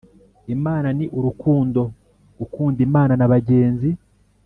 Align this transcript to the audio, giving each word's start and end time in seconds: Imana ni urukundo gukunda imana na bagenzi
Imana 0.55 0.87
ni 0.97 1.05
urukundo 1.17 1.81
gukunda 2.39 2.79
imana 2.87 3.13
na 3.17 3.27
bagenzi 3.33 3.89